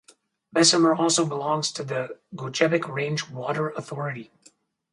Bessemer 0.51 0.95
also 0.95 1.27
belongs 1.27 1.71
to 1.71 1.83
the 1.83 2.17
Gogebic 2.33 2.87
Range 2.91 3.29
Water 3.29 3.69
Authority. 3.69 4.31